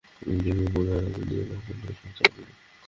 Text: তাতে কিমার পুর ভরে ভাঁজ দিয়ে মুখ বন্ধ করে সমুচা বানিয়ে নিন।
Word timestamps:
তাতে 0.15 0.35
কিমার 0.43 0.67
পুর 0.73 0.83
ভরে 0.87 1.01
ভাঁজ 1.03 1.23
দিয়ে 1.29 1.43
মুখ 1.49 1.61
বন্ধ 1.67 1.81
করে 1.81 1.93
সমুচা 1.99 2.23
বানিয়ে 2.23 2.45
নিন। 2.47 2.57